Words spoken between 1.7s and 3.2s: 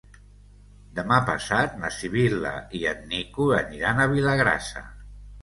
na Sibil·la i en